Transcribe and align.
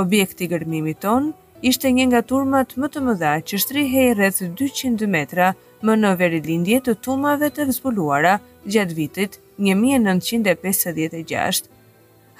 Objekti 0.00 0.44
gërmimi 0.48 0.94
ton 1.04 1.24
ishte 1.70 1.88
një 1.92 2.04
nga 2.08 2.20
turmat 2.30 2.70
më 2.80 2.86
të 2.94 3.00
mëdha 3.08 3.32
që 3.50 3.56
shtrihej 3.64 4.08
rreth 4.16 4.40
200 4.60 5.06
metra 5.16 5.46
më 5.84 5.92
në 6.00 6.10
veri 6.20 6.40
lindje 6.46 6.78
të 6.86 6.92
tumave 7.04 7.48
të 7.52 7.62
vzbuluara 7.68 8.34
gjatë 8.64 8.96
vitit 8.96 9.32
1956. 9.68 11.68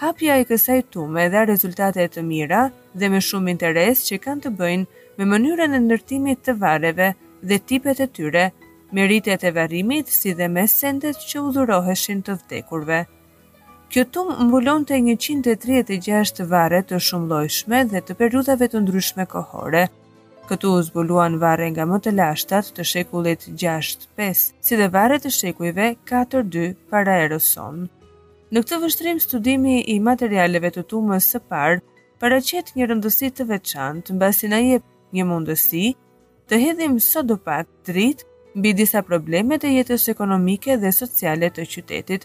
Hapja 0.00 0.32
e 0.40 0.46
kësaj 0.48 0.80
tume 0.94 1.22
dha 1.28 1.40
rezultate 1.50 2.04
të 2.08 2.20
mira 2.24 2.62
dhe 2.94 3.06
me 3.12 3.20
shumë 3.28 3.48
interes 3.52 3.98
që 4.08 4.16
kanë 4.24 4.42
të 4.46 4.50
bëjnë 4.62 4.88
me 5.18 5.24
mënyrën 5.34 5.72
e 5.76 5.80
ndërtimit 5.84 6.38
të 6.46 6.52
vareve 6.62 7.08
dhe 7.42 7.56
tipet 7.68 7.98
e 8.00 8.12
tyre 8.16 8.44
meritet 8.92 9.44
e 9.44 9.54
varimit 9.54 10.08
si 10.08 10.34
dhe 10.38 10.48
me 10.48 10.66
sendet 10.68 11.18
që 11.28 11.42
udhuroheshin 11.48 12.22
të 12.24 12.36
vdekurve. 12.42 13.00
Kjo 13.92 14.04
tumë 14.16 14.36
mbulon 14.48 14.84
të 14.88 14.98
136 15.16 16.44
vare 16.50 16.82
të 16.84 17.00
shumë 17.08 17.28
lojshme 17.32 17.82
dhe 17.92 18.02
të 18.06 18.16
perudave 18.20 18.68
të 18.68 18.82
ndryshme 18.84 19.26
kohore. 19.32 19.86
Këtu 20.48 20.70
u 20.78 20.82
zbuluan 20.86 21.36
vare 21.40 21.66
nga 21.72 21.84
më 21.88 21.98
të 22.06 22.12
lashtat 22.16 22.70
të 22.76 22.84
shekullit 22.92 23.46
6-5, 23.48 24.44
si 24.64 24.76
dhe 24.80 24.88
vare 24.94 25.18
të 25.20 25.32
shekujve 25.38 25.88
4-2 26.12 26.70
para 26.92 27.16
erëson. 27.26 27.82
Në 28.52 28.62
këtë 28.64 28.78
vështrim 28.84 29.20
studimi 29.20 29.82
i 29.94 29.98
materialeve 30.00 30.70
të 30.72 30.86
tumës 30.88 31.28
së 31.34 31.42
parë, 31.52 31.82
paraqet 32.20 32.72
një 32.76 32.88
rëndësi 32.88 33.30
të 33.36 33.48
veçantë 33.50 34.16
mbasi 34.16 34.48
na 34.52 34.60
jep 34.64 34.84
një 35.16 35.24
mundësi 35.28 35.84
të 36.48 36.60
hedhim 36.62 36.96
sodopat 37.04 37.68
dritë 37.88 38.24
bi 38.56 38.72
disa 38.76 39.02
probleme 39.06 39.58
të 39.60 39.70
jetës 39.76 40.08
ekonomike 40.12 40.76
dhe 40.84 40.92
sociale 40.96 41.50
të 41.50 41.66
qytetit. 41.74 42.24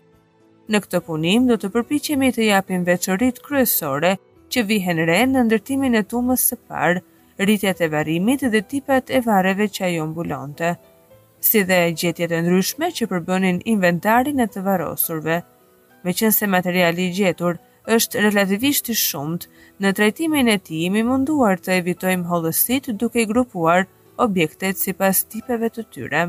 Në 0.71 0.79
këtë 0.85 1.01
punim 1.07 1.47
do 1.51 1.57
të 1.59 1.69
përpiqemi 1.75 2.29
të 2.37 2.45
japim 2.49 2.85
veçoritë 2.87 3.43
kryesore 3.47 4.13
që 4.53 4.63
vihen 4.69 5.03
re 5.09 5.19
në 5.33 5.43
ndërtimin 5.49 5.97
e 5.99 6.03
tumës 6.13 6.45
së 6.51 6.57
parë, 6.71 7.03
rritjet 7.43 7.81
e 7.81 7.89
varrimit 7.95 8.45
dhe 8.53 8.61
tipet 8.71 9.09
e 9.09 9.19
varreve 9.25 9.67
që 9.75 9.85
ajo 9.89 10.05
mbulonte, 10.11 10.75
si 11.43 11.63
dhe 11.67 11.79
gjetjet 11.99 12.31
e 12.31 12.39
ndryshme 12.45 12.91
që 12.99 13.09
përbënin 13.11 13.59
inventarin 13.73 14.39
e 14.39 14.47
të 14.47 14.63
varrosurve. 14.67 15.41
Meqense 16.05 16.47
materiali 16.51 17.09
i 17.09 17.15
gjetur 17.19 17.57
është 17.97 18.23
relativisht 18.27 18.87
i 18.93 18.95
shumtë, 18.99 19.49
në 19.83 19.91
trajtimin 19.97 20.47
e 20.53 20.57
tij 20.63 20.85
jemi 20.85 21.03
munduar 21.03 21.59
të 21.59 21.75
evitojmë 21.81 22.29
hollësitë 22.31 22.95
duke 23.01 23.23
i 23.23 23.27
grupuar 23.33 23.83
objektet 24.17 24.77
si 24.79 24.93
pas 24.93 25.23
tipeve 25.23 25.69
të 25.73 25.83
tyre. 25.93 26.23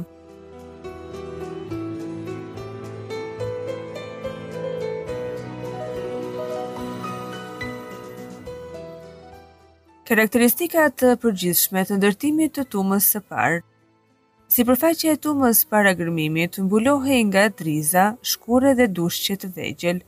Karakteristikat 10.05 10.95
të 11.01 11.15
përgjithshme 11.23 11.83
të 11.89 11.97
ndërtimit 11.99 12.53
të 12.59 12.65
tumës 12.75 13.09
së 13.15 13.23
parë 13.29 13.63
Si 14.55 14.63
përfaqe 14.69 15.09
e 15.11 15.17
tumës 15.19 15.63
para 15.71 15.91
gërmimit, 15.99 16.59
mbulohej 16.63 17.23
nga 17.27 17.47
driza, 17.59 18.03
shkure 18.23 18.75
dhe 18.79 18.87
dushqe 18.95 19.35
të 19.41 19.49
vegjel. 19.57 19.99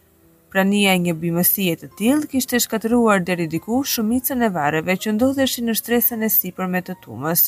Prania 0.52 0.92
një 0.94 1.14
bimësie 1.18 1.72
të 1.80 1.88
tilë 1.98 2.28
kishte 2.30 2.60
shkatruar 2.62 3.24
dhe 3.26 3.34
ridiku 3.40 3.80
shumicën 3.94 4.46
e 4.46 4.50
vareve 4.54 4.94
që 5.02 5.16
ndodheshin 5.16 5.66
në 5.66 5.74
shtresën 5.80 6.22
e 6.22 6.30
si 6.36 6.52
me 6.68 6.80
të 6.88 6.94
tumës. 7.02 7.46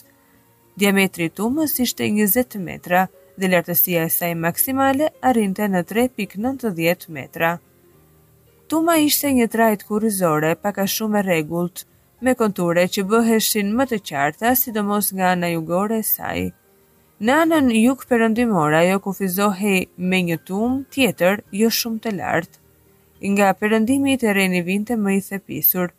Diametri 0.78 1.24
i 1.26 1.30
tumës 1.38 1.72
ishte 1.82 2.06
20 2.16 2.54
metra 2.66 2.98
dhe 3.42 3.48
lartësia 3.50 4.02
e 4.06 4.10
saj 4.16 4.28
maksimale 4.42 5.08
arrinte 5.30 5.66
në 5.72 5.80
3.90 5.92 7.08
metra. 7.16 7.48
Tuma 8.70 8.94
ishte 9.06 9.32
një 9.38 9.48
trajt 9.54 9.82
kurizore, 9.88 10.52
pak 10.66 10.78
a 10.78 10.86
shumë 10.94 11.18
e 11.18 11.24
rregullt, 11.26 11.82
me 12.26 12.36
konture 12.42 12.84
që 12.94 13.04
bëheshin 13.10 13.72
më 13.80 13.88
të 13.92 13.98
qarta, 14.10 14.52
sidomos 14.60 15.10
nga 15.16 15.32
ana 15.34 15.50
jugore 15.56 15.98
e 15.98 16.06
saj. 16.12 16.44
Në 17.26 17.40
anën 17.42 17.72
jug 17.80 18.06
perëndimore 18.12 18.78
ajo 18.84 19.00
kufizohej 19.08 19.80
me 20.12 20.22
një 20.30 20.38
tum 20.46 20.78
tjetër 20.94 21.42
jo 21.62 21.72
shumë 21.80 22.02
të 22.06 22.14
lartë. 22.22 22.62
Nga 23.34 23.50
perëndimi 23.62 24.14
i 24.14 24.22
terreni 24.26 24.62
vinte 24.70 24.94
më 25.02 25.18
i 25.18 25.22
thepisur, 25.30 25.90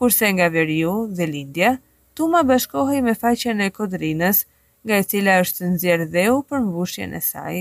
kurse 0.00 0.26
nga 0.34 0.50
Veriu 0.58 0.94
dhe 1.18 1.28
Lindja, 1.34 1.76
ma 2.22 2.42
bashkohej 2.48 3.02
me 3.06 3.14
faqen 3.22 3.58
e 3.66 3.70
kodrinës, 3.78 4.38
nga 4.84 4.94
e 4.98 5.04
cila 5.10 5.34
është 5.44 5.62
nxjerr 5.74 6.02
dheu 6.14 6.34
për 6.48 6.60
mbushjen 6.68 7.12
e 7.14 7.20
saj. 7.30 7.56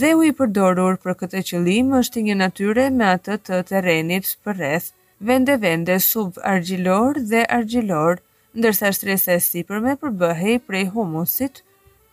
Dheu 0.00 0.18
i 0.26 0.32
përdorur 0.38 0.96
për 1.04 1.12
këtë 1.20 1.40
qëllim 1.48 1.92
është 2.00 2.24
një 2.28 2.36
natyre 2.42 2.90
me 2.96 3.04
atë 3.16 3.36
të 3.46 3.60
terrenit 3.70 4.34
për 4.44 4.56
rreth, 4.58 4.88
vende 5.30 5.56
vende 5.64 5.96
sub 6.10 6.40
argjilor 6.54 7.20
dhe 7.32 7.44
argjilor, 7.58 8.18
ndërsa 8.58 8.90
shtresa 8.96 9.36
e 9.38 9.44
sipërme 9.48 9.96
përbëhej 10.02 10.56
prej 10.66 10.84
humusit 10.94 11.62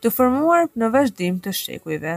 të 0.02 0.12
formuar 0.16 0.70
në 0.80 0.92
vazhdim 0.96 1.42
të 1.44 1.52
shekujve. 1.64 2.16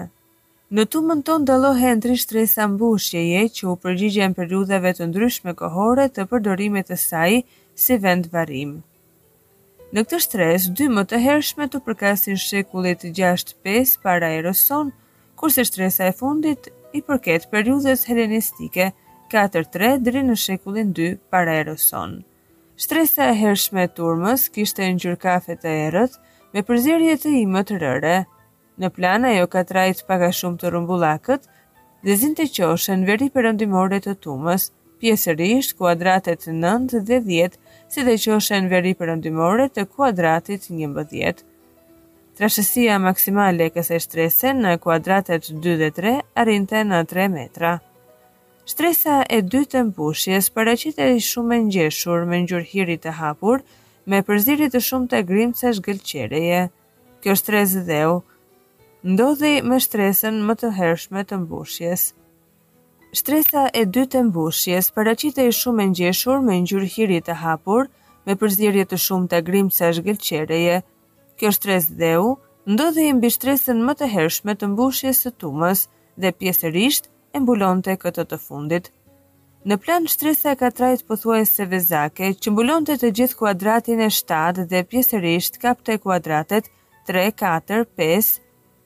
Në 0.75 0.84
tumën 0.93 1.21
ton 1.25 1.43
dalohen 1.49 2.00
tri 2.03 2.15
shtresa 2.19 2.66
mbushjeje 2.69 3.43
që 3.56 3.66
u 3.72 3.76
përgjigjen 3.84 4.32
periudhave 4.38 4.93
të 4.99 5.09
ndryshme 5.11 5.53
kohore 5.59 6.06
të 6.11 6.25
përdorimit 6.31 6.88
të 6.91 6.97
saj, 7.03 7.41
si 7.75 7.97
vend 8.01 8.29
varim. 8.33 8.73
Në 9.95 10.03
këtë 10.07 10.21
shtres, 10.25 10.67
dy 10.79 10.89
më 10.91 11.05
të 11.11 11.19
hershme 11.23 11.69
të 11.71 11.81
përkasin 11.87 12.39
shekullit 12.43 13.05
6-5 13.15 13.97
para 14.03 14.29
Eroson, 14.39 14.91
kurse 15.39 15.62
shtresa 15.67 16.09
e 16.11 16.15
fundit 16.19 16.69
i 16.99 17.03
përket 17.03 17.47
periudhës 17.53 18.07
helenistike 18.11 18.89
4-3 19.35 19.97
dri 20.07 20.23
në 20.29 20.37
shekullin 20.45 20.93
2 20.99 21.15
para 21.35 21.55
Eroson. 21.62 22.21
Shtresa 22.81 23.29
e 23.31 23.37
hershme 23.39 23.85
e 23.87 23.93
turmës 23.99 24.49
kishte 24.51 24.87
një 24.91 25.15
kafe 25.23 25.55
të 25.56 25.75
erët 25.89 26.19
me 26.55 26.62
përzirje 26.67 27.17
të 27.25 27.35
imë 27.45 27.62
të 27.71 27.81
rëre. 27.83 28.17
Në 28.83 28.89
plana 28.91 29.31
jo 29.37 29.47
ka 29.47 29.62
trajt 29.62 30.01
paka 30.09 30.33
shumë 30.35 30.59
të 30.59 30.71
rëmbullakët 30.75 31.45
dhe 32.06 32.17
zinë 32.19 32.37
të 32.41 32.47
qoshen 32.56 33.06
veri 33.06 33.29
përëndimore 33.31 34.01
të 34.03 34.17
tumës, 34.27 34.65
pjesërisht 35.04 35.76
kuadratet 35.76 36.47
9 36.48 37.03
dhe 37.09 37.19
10, 37.28 37.59
si 37.92 38.00
dhe 38.06 38.15
qoshen 38.25 38.70
veri 38.72 38.92
përëndymore 39.00 39.66
të 39.75 39.82
kuadratit 39.92 40.62
11. 40.72 41.42
Trashësia 42.38 42.97
maksimale 43.04 43.67
kësaj 43.75 44.00
shtrese 44.06 44.55
në 44.58 44.73
kuadratet 44.87 45.50
2 45.67 45.75
dhe 45.82 45.90
3 45.99 46.14
arrinte 46.44 46.81
në 46.90 47.02
3 47.12 47.26
metra. 47.37 47.75
Shtresa 48.64 49.19
e 49.29 49.43
dytë 49.44 49.75
të 49.76 49.82
mbushjes 49.90 50.49
paraqitet 50.56 51.20
shumë 51.29 51.58
e 51.58 51.62
ngjeshur 51.69 52.25
me 52.31 52.38
ngjyrë 52.46 52.96
të 53.05 53.12
hapur, 53.20 53.61
me 54.08 54.23
përzierje 54.25 54.70
të 54.73 54.81
shumë 54.88 55.11
të 55.12 55.20
grimcesh 55.31 55.82
gëlqereje. 55.84 56.62
Kjo 57.23 57.37
shtresë 57.43 57.84
dheu 57.93 58.17
ndodhi 59.12 59.55
me 59.69 59.76
shtresën 59.84 60.40
më 60.49 60.56
të 60.62 60.73
hershme 60.81 61.23
të 61.29 61.44
mbushjes. 61.44 62.08
Shtresa 63.14 63.69
e 63.75 63.82
dytë 63.94 64.11
të 64.12 64.20
mbushjes 64.28 64.87
paraqite 64.94 65.44
i 65.46 65.50
shumë 65.56 65.84
e 65.84 65.88
ngjeshur 65.93 66.40
me 66.46 66.55
ngjyrë 66.64 66.87
hirit 66.94 67.26
të 67.28 67.34
hapur, 67.43 67.87
me 68.26 68.34
përzierje 68.40 68.87
të 68.93 68.96
shumë 69.05 69.28
të 69.31 69.61
është 69.88 70.02
gëlqereje. 70.08 70.78
Kjo 71.38 71.50
shtres 71.58 71.87
dheu, 72.00 72.25
ndodhe 72.75 73.05
i 73.06 73.12
mbi 73.19 73.31
shtresën 73.37 73.78
më 73.87 73.94
të 74.00 74.06
hershme 74.16 74.55
të 74.58 74.70
mbushjes 74.72 75.20
të 75.22 75.31
tumës 75.44 75.84
dhe 76.25 76.32
pjesërisht 76.40 77.06
e 77.34 77.37
mbulonte 77.44 77.94
këtë 78.05 78.25
të 78.32 78.40
fundit. 78.49 78.90
Në 79.69 79.78
plan 79.84 80.10
shtresa 80.14 80.56
ka 80.64 80.72
trajt 80.78 81.06
pëthuaj 81.10 81.43
se 81.55 81.69
vezake 81.76 82.32
që 82.43 82.49
mbulonte 82.50 82.99
të 82.99 83.12
gjithë 83.19 83.38
kuadratin 83.43 84.00
e 84.00 84.10
7 84.19 84.67
dhe 84.72 84.82
pjesërisht 84.90 85.60
kap 85.62 85.87
të 85.87 86.00
kuadratet 86.02 86.67
3, 87.14 87.31
4, 87.46 87.87
5, 88.02 88.37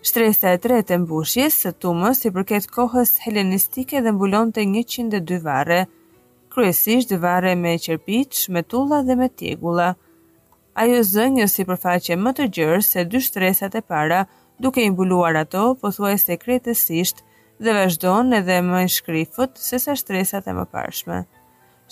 Shtresa 0.00 0.48
e 0.56 0.58
tretë 0.64 0.94
e 0.96 1.00
mbushjes 1.02 1.56
së 1.62 1.70
tumës 1.84 2.22
si 2.22 2.30
përket 2.32 2.68
kohës 2.72 3.10
helenistike 3.24 4.00
dhe 4.06 4.12
mbulon 4.16 4.52
të 4.56 4.62
102 4.74 5.36
vare, 5.46 5.80
kryesisht 6.54 7.10
dy 7.12 7.18
vare 7.24 7.52
me 7.64 7.74
qërpic, 7.86 8.38
me 8.56 8.62
tulla 8.72 9.02
dhe 9.08 9.16
me 9.20 9.28
tjegula. 9.34 9.90
Ajo 10.84 11.02
zënjë 11.10 11.46
si 11.54 11.66
përfaqe 11.72 12.16
më 12.24 12.32
të 12.38 12.46
gjërë 12.56 12.80
se 12.86 13.04
dy 13.12 13.20
shtresat 13.26 13.76
e 13.76 13.82
para, 13.92 14.22
duke 14.58 14.84
imbuluar 14.88 15.36
ato, 15.42 15.66
po 15.82 15.92
thuaj 15.92 16.16
kretësisht 16.46 17.20
dhe 17.60 17.76
vazhdon 17.76 18.32
edhe 18.40 18.56
më 18.72 18.80
i 18.86 18.88
shkrifët 18.96 19.60
se 19.68 19.76
sa 19.84 19.92
shtresat 20.00 20.48
e 20.48 20.56
më 20.60 20.64
pashme. 20.76 21.20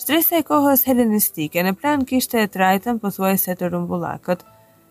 Shtresa 0.01 0.39
e 0.41 0.47
kohës 0.49 0.87
helenistike 0.89 1.61
në 1.61 1.77
plan 1.81 2.05
kishte 2.09 2.41
e 2.41 2.49
trajtën 2.57 2.97
po 3.05 3.13
thuaj 3.19 3.37
se 3.45 3.53
të 3.59 3.69
rumbullakët, 3.75 4.47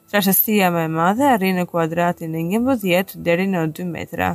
Trashësia 0.09 0.71
më 0.73 0.83
e 0.87 0.89
madhe 0.93 1.27
arrin 1.31 1.59
në 1.61 1.67
kuadratin 1.69 2.35
e 2.39 2.43
11 2.59 3.19
deri 3.27 3.45
në 3.53 3.65
2 3.77 3.85
metra. 3.89 4.29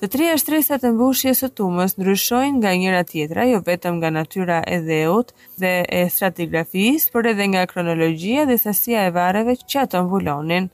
Të 0.00 0.08
tri 0.14 0.28
ashtresat 0.32 0.84
e 0.88 0.92
mbushjes 0.94 1.42
së 1.42 1.48
tumës 1.58 1.96
ndryshojnë 1.98 2.56
nga 2.60 2.72
njëra 2.80 3.02
tjetra 3.10 3.44
jo 3.50 3.58
vetëm 3.68 3.98
nga 3.98 4.10
natyra 4.14 4.60
e 4.64 4.78
dheut 4.86 5.34
dhe 5.60 5.72
e 5.92 6.00
stratigrafisë, 6.14 7.10
por 7.12 7.26
edhe 7.32 7.50
nga 7.52 7.66
kronologjia 7.72 8.46
dhe 8.48 8.56
sasia 8.62 9.04
e 9.08 9.12
varreve 9.18 9.58
që 9.70 9.80
ato 9.84 10.02
mbulonin. 10.06 10.70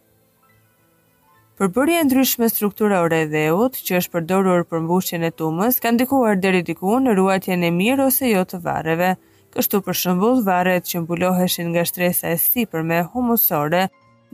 e 1.99 2.03
ndryshme 2.05 2.49
strukturore 2.55 3.19
e 3.25 3.31
dheut 3.35 3.75
që 3.87 3.93
është 3.99 4.13
përdorur 4.15 4.63
për 4.71 4.79
mbushjen 4.87 5.23
e 5.27 5.35
tumës 5.41 5.81
kanë 5.83 5.97
ndikuar 5.99 6.37
deri 6.45 6.63
diku 6.69 6.95
në 7.03 7.11
ruajtjen 7.19 7.65
e 7.69 7.75
mirë 7.81 8.05
ose 8.07 8.31
jo 8.35 8.43
të 8.47 8.63
varreve. 8.69 9.17
Kështu 9.55 9.77
për 9.87 9.95
shembull, 10.01 10.45
varret 10.49 10.85
që 10.91 10.97
mbuloheshin 11.03 11.67
nga 11.73 11.85
shtresa 11.89 12.27
e 12.35 12.39
sipërme 12.43 13.01
humusore 13.13 13.83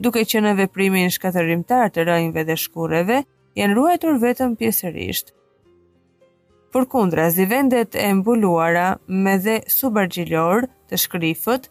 duke 0.01 0.23
që 0.25 0.39
në 0.41 0.51
veprimin 0.57 1.11
shkatërimtar 1.13 1.91
të 1.93 2.03
rëjnve 2.09 2.43
dhe 2.47 2.55
shkureve, 2.57 3.19
janë 3.59 3.75
ruajtur 3.77 4.17
vetëm 4.21 4.55
pjesërisht. 4.59 5.29
Për 6.73 6.87
kundra, 6.89 7.27
zi 7.35 7.45
vendet 7.51 7.97
e 7.99 8.07
mbuluara 8.15 8.87
me 9.11 9.35
dhe 9.43 9.59
subargjilor 9.69 10.65
të 10.89 10.99
shkrifët, 11.05 11.67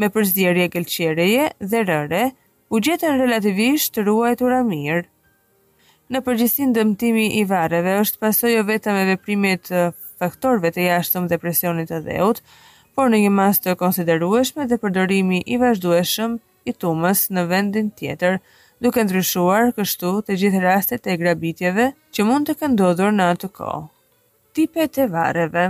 me 0.00 0.08
përzdjerje 0.12 0.66
këllqereje 0.74 1.46
dhe 1.72 1.82
rëre, 1.88 2.22
u 2.70 2.80
gjetën 2.84 3.16
relativisht 3.20 3.94
të 3.94 4.04
ruajtur 4.08 4.54
amirë. 4.58 5.06
Në 6.10 6.20
përgjithësinë 6.26 6.74
dëmtimi 6.76 7.26
i 7.40 7.44
varreve 7.50 7.94
është 8.02 8.20
pasojë 8.24 8.54
jo 8.56 8.66
vetëm 8.68 8.96
e 9.04 9.08
veprimit 9.14 9.68
të 9.70 9.84
faktorëve 10.20 10.72
të 10.74 10.88
jashtëm 10.88 11.28
dhe 11.30 11.38
presionit 11.42 11.90
të 11.90 12.00
dheut, 12.08 12.42
por 12.98 13.06
në 13.12 13.20
një 13.24 13.32
mas 13.40 13.62
të 13.62 13.76
konsiderueshme 13.80 14.66
dhe 14.68 14.78
përdorimi 14.82 15.38
i 15.54 15.58
vazhdueshëm 15.62 16.36
i 16.70 16.76
tumës 16.84 17.24
në 17.34 17.44
vendin 17.50 17.90
tjetër, 18.00 18.38
duke 18.84 19.02
ndryshuar 19.04 19.70
kështu 19.76 20.14
të 20.28 20.38
gjithë 20.42 20.64
rastet 20.66 21.10
e 21.14 21.18
grabitjeve 21.20 21.90
që 22.16 22.26
mund 22.30 22.48
të 22.48 22.56
këndodhur 22.62 23.14
në 23.16 23.28
atë 23.34 23.52
kohë. 23.60 23.82
Tipet 24.56 25.00
e 25.04 25.08
vareve 25.14 25.68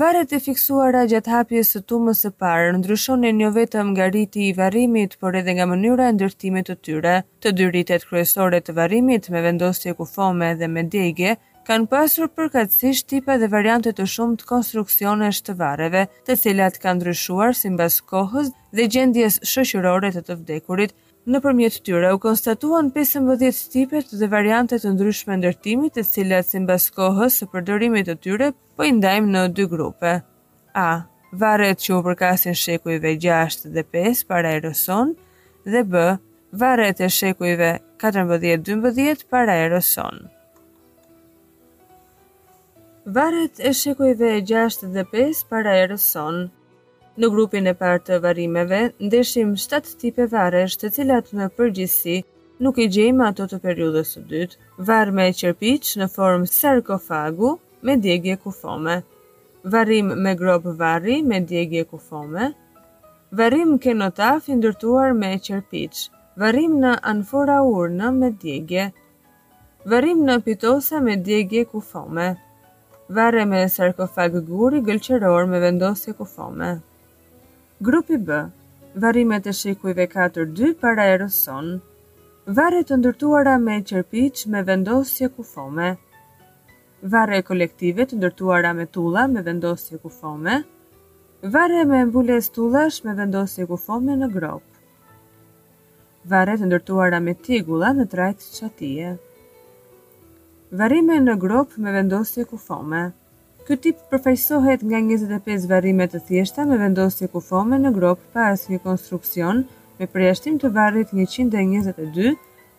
Varet 0.00 0.30
e 0.32 0.38
fiksuara 0.40 1.02
gjatë 1.10 1.32
hapjes 1.34 1.74
së 1.74 1.80
tumës 1.90 2.22
së 2.24 2.30
parë 2.42 2.68
ndryshonin 2.78 3.42
jo 3.42 3.50
vetëm 3.52 3.90
nga 3.92 4.06
rriti 4.08 4.46
i 4.46 4.54
varrimit, 4.56 5.18
por 5.20 5.36
edhe 5.36 5.52
nga 5.58 5.66
mënyra 5.68 6.06
e 6.08 6.14
ndërtimit 6.16 6.70
të 6.70 6.76
tyre. 6.86 7.16
Të 7.44 7.52
dy 7.58 7.66
kryesore 8.06 8.62
të 8.64 8.76
varrimit 8.78 9.28
me 9.34 9.42
vendosje 9.46 9.92
kufome 9.98 10.48
dhe 10.62 10.68
me 10.76 10.86
degë 10.94 11.34
kanë 11.68 11.86
pasur 11.92 12.30
përkatësisht 12.38 13.06
tipe 13.10 13.34
dhe 13.38 13.48
variante 13.52 13.92
të 13.96 14.06
shumë 14.14 14.38
të 14.42 14.46
konstruksione 14.48 15.28
të 15.32 15.36
shtëvareve 15.38 16.02
të 16.26 16.36
cilat 16.42 16.78
kanë 16.82 16.98
ndryshuar 17.00 17.52
si 17.58 17.70
mbas 17.74 17.98
kohës 18.10 18.48
dhe 18.78 18.86
gjendjes 18.96 19.36
shëshyrore 19.52 20.10
të 20.16 20.24
të 20.30 20.38
vdekurit, 20.42 20.94
Në 21.30 21.38
përmjet 21.44 21.76
tyre 21.86 22.08
u 22.16 22.18
konstatuan 22.18 22.88
15 22.96 23.58
tipet 23.70 24.08
dhe 24.18 24.26
variante 24.32 24.74
të 24.82 24.90
ndryshme 24.96 25.36
ndërtimit 25.38 25.94
të 25.94 26.02
cilat 26.08 26.48
si 26.48 26.58
mbas 26.64 26.88
kohës 26.96 27.36
së 27.38 27.46
përdorimit 27.52 28.08
të 28.10 28.16
tyre 28.24 28.48
po 28.74 28.88
i 28.90 28.90
ndajmë 28.96 29.30
në 29.36 29.44
dy 29.54 29.68
grupe. 29.70 30.16
A. 30.86 30.88
Varet 31.44 31.78
që 31.86 31.94
u 32.00 32.00
përkasin 32.08 32.58
shekujve 32.58 33.14
6 33.28 33.70
dhe 33.78 33.86
5 34.00 34.26
para 34.32 34.56
rëson 34.66 35.14
dhe 35.68 35.86
B. 35.94 36.04
Varet 36.64 37.06
e 37.06 37.12
shekujve 37.22 37.70
14-12 38.02 39.28
para 39.30 39.54
eroson. 39.68 40.24
Varet 43.06 43.60
e 43.66 43.72
shekujve 43.72 44.38
6 44.46 44.86
dhe 44.94 45.04
5 45.12 45.44
para 45.50 45.74
e 45.76 45.86
rëson. 45.90 46.36
Në 47.18 47.28
grupin 47.34 47.66
e 47.66 47.72
partë 47.74 48.04
të 48.08 48.18
varimeve, 48.22 48.78
ndeshim 49.02 49.56
7 49.62 49.96
tipe 49.98 50.26
varesht 50.30 50.80
të 50.84 50.90
cilat 50.94 51.32
në 51.34 51.48
përgjithsi 51.58 52.20
nuk 52.62 52.78
i 52.78 52.86
gjejmë 52.94 53.24
ato 53.28 53.46
të 53.50 53.58
periudës 53.64 54.12
të 54.14 54.22
dytë, 54.30 54.56
varë 54.88 55.14
me 55.18 55.26
qërpiq 55.40 55.90
në 55.98 56.08
formë 56.14 56.46
sarkofagu 56.52 57.50
me 57.90 57.96
djegje 58.04 58.36
kufome, 58.44 59.00
varim 59.72 60.14
me 60.22 60.36
grobë 60.38 60.76
vari 60.84 61.18
me 61.32 61.40
djegje 61.40 61.84
kufome, 61.90 62.52
varim 63.32 63.78
ke 63.82 63.94
në 63.98 64.10
i 64.46 64.54
ndërtuar 64.60 65.12
me 65.12 65.34
qërpiq. 65.48 66.06
varim 66.36 66.72
në 66.84 66.92
anfora 67.02 67.58
urnë 67.62 68.10
me 68.20 68.30
djegje, 68.30 68.90
varim 69.84 70.18
në 70.30 70.40
pitosa 70.46 71.00
me 71.00 71.16
djegje 71.16 71.64
kufome, 71.64 72.28
varre 73.16 73.44
me 73.52 73.60
sarkofag 73.76 74.36
guri 74.50 74.78
gëlqëror 74.88 75.44
me 75.52 75.58
vendosje 75.64 76.12
kufome. 76.20 76.68
Grupi 77.86 78.16
B, 78.28 78.44
varimet 79.04 79.44
e 79.50 79.54
shikujve 79.60 80.04
4-2 80.12 80.70
para 80.82 81.04
rëson. 81.22 81.68
varre 82.58 82.80
të 82.90 82.96
ndërtuara 83.00 83.54
me 83.66 83.74
qërpich 83.90 84.40
me 84.52 84.60
vendosje 84.70 85.26
kufome, 85.36 85.88
varre 87.14 87.38
kolektive 87.48 88.06
të 88.10 88.18
ndërtuara 88.20 88.70
me 88.78 88.86
tulla 88.96 89.22
me 89.34 89.42
vendosje 89.48 89.96
kufome, 90.04 90.54
varre 91.56 91.82
me 91.90 92.00
mbules 92.08 92.44
tullash 92.56 92.98
me 93.06 93.12
vendosje 93.20 93.62
kufome 93.72 94.16
në 94.22 94.28
grop, 94.36 94.64
varre 96.32 96.56
të 96.62 96.70
ndërtuara 96.70 97.20
me 97.28 97.36
tigula 97.46 97.92
në 98.00 98.08
trajtë 98.14 98.50
qatije 98.58 99.12
varime 100.72 101.18
në 101.20 101.34
grop 101.38 101.74
me 101.76 101.92
vendosje 101.92 102.44
kufome. 102.48 103.00
Ky 103.66 103.76
tip 103.84 103.98
përfaqësohet 104.10 104.80
nga 104.88 104.98
25 105.10 105.66
varime 105.70 106.06
të 106.10 106.20
thjeshta 106.28 106.64
me 106.70 106.78
vendosje 106.80 107.28
kufome 107.34 107.78
në 107.82 107.92
grop 107.98 108.22
pa 108.32 108.46
një 108.56 108.78
konstruksion 108.86 109.60
me 109.98 110.08
përjashtim 110.14 110.56
të 110.62 110.70
varrit 110.78 111.12
122 111.18 112.32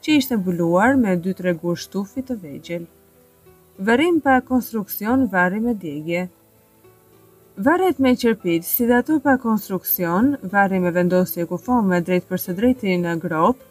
që 0.03 0.15
ishte 0.19 0.37
buluar 0.47 0.95
me 1.03 1.13
dy 1.15 1.33
tregur 1.37 1.77
shtufi 1.83 2.25
të 2.27 2.37
vegjel. 2.41 2.87
Varim 3.79 4.19
pa 4.25 4.39
konstruksion 4.47 5.27
varri 5.31 5.61
me 5.67 5.73
djegje. 5.73 6.25
Varet 7.65 7.99
me 8.01 8.15
qërpit, 8.17 8.65
si 8.73 8.87
dhe 8.89 8.97
ato 9.03 9.19
pa 9.21 9.37
konstruksion, 9.37 10.33
varri 10.53 10.79
me 10.81 10.91
vendosje 10.91 11.45
kufome 11.45 12.01
drejt 12.01 12.25
përse 12.29 12.55
drejti 12.57 12.97
në 13.05 13.15
grop, 13.23 13.61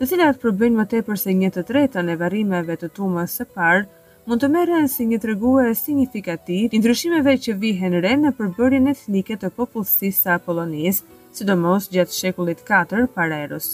të 0.00 0.06
cilat 0.08 0.38
përbëjnë 0.40 0.78
më 0.80 0.84
tepër 0.90 1.18
se 1.20 1.32
një 1.36 1.48
të 1.54 1.62
tretën 1.70 2.06
e 2.08 2.14
varrimeve 2.20 2.72
të 2.80 2.88
tumës 2.96 3.34
së 3.36 3.44
parë, 3.56 3.82
mund 4.30 4.40
të 4.40 4.48
merren 4.54 4.86
si 4.88 5.04
një 5.10 5.18
tregues 5.20 5.82
signifikativ 5.88 6.72
i 6.72 6.80
ndryshimeve 6.80 7.34
që 7.44 7.56
vihen 7.64 7.96
re 8.06 8.14
në 8.22 8.30
përbërjen 8.38 8.88
etnike 8.94 9.36
të 9.44 9.50
popullsisë 9.60 10.22
së 10.22 10.32
Apollonis, 10.38 11.02
sidomos 11.36 11.90
gjatë 11.92 12.16
shekullit 12.16 12.64
4 12.72 13.04
para 13.14 13.42
erës 13.44 13.68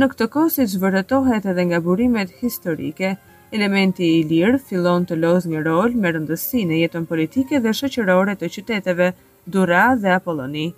Në 0.00 0.06
këtë 0.14 0.26
kohë 0.34 0.52
si 0.52 0.66
zhvërtohet 0.72 1.44
edhe 1.52 1.64
nga 1.68 1.78
burimet 1.86 2.30
historike, 2.40 3.10
elementi 3.50 4.06
i 4.20 4.24
lirë 4.30 4.62
fillon 4.68 5.02
të 5.04 5.18
lozë 5.22 5.50
një 5.52 5.60
rol 5.66 5.90
me 6.02 6.08
rëndësi 6.14 6.62
në 6.70 6.78
jetën 6.84 7.08
politike 7.10 7.58
dhe 7.60 7.74
shoqërore 7.82 8.38
të 8.38 8.48
qyteteve 8.54 9.10
Dura 9.46 9.82
dhe 10.02 10.14
Apolloni. 10.18 10.68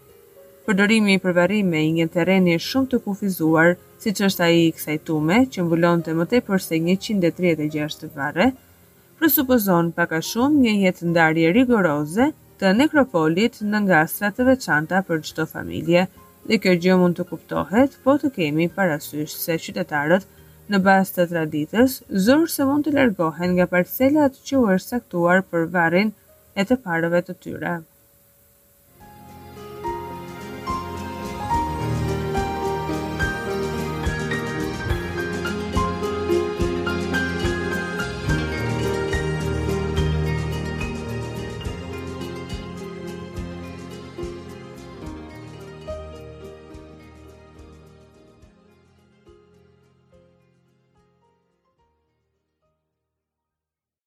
Përdorimi 0.66 1.18
i 1.18 1.20
përvarrimeve 1.26 1.84
i 1.90 1.94
një 2.00 2.08
terreni 2.16 2.56
shumë 2.58 2.90
të 2.94 3.02
kufizuar, 3.06 3.76
si 4.02 4.12
që 4.18 4.26
është 4.28 4.44
a 4.44 4.48
i 4.54 4.64
kësaj 4.76 4.96
tume, 5.08 5.36
që 5.54 5.64
mbulon 5.66 6.00
të 6.06 6.14
mëte 6.18 6.40
përse 6.48 6.78
136 6.80 8.08
vare, 8.16 8.46
presupozon 9.20 9.92
pak 9.98 10.12
a 10.12 10.20
shumë 10.30 10.62
një 10.66 10.74
jetë 10.86 11.10
ndarje 11.12 11.52
rigoroze 11.56 12.30
të 12.62 12.72
nekropolit 12.80 13.60
në 13.70 13.82
nga 13.86 14.02
të 14.38 14.48
veçanta 14.50 15.02
për 15.08 15.22
qëto 15.28 15.46
familje, 15.54 16.06
dhe 16.48 16.58
kjo 16.62 16.74
gjë 16.84 16.96
mund 17.02 17.18
të 17.20 17.26
kuptohet, 17.30 17.98
po 18.04 18.18
të 18.20 18.30
kemi 18.36 18.66
parasysh 18.78 19.36
se 19.46 19.58
qytetarët 19.66 20.28
në 20.72 20.80
bas 20.86 21.10
të 21.16 21.28
traditës, 21.32 21.96
zërë 22.26 22.50
se 22.56 22.66
mund 22.68 22.84
të 22.88 22.94
largohen 22.98 23.56
nga 23.56 23.68
parcelat 23.74 24.38
që 24.50 24.64
është 24.76 24.94
saktuar 24.96 25.42
për 25.50 25.66
varin 25.78 26.12
e 26.60 26.68
të 26.68 26.80
parëve 26.86 27.24
të 27.30 27.38
tyre. 27.46 27.74